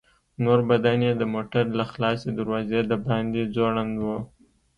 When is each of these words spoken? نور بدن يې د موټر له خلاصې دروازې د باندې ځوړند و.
نور 0.43 0.59
بدن 0.69 0.99
يې 1.05 1.11
د 1.17 1.23
موټر 1.33 1.65
له 1.79 1.85
خلاصې 1.91 2.29
دروازې 2.39 2.79
د 2.85 2.93
باندې 3.05 3.41
ځوړند 3.53 3.95
و. 4.03 4.05